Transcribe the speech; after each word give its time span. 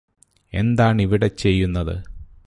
എന്താണിവിടെ 0.53 1.27
ചെയ്യുന്നത് 1.35 1.93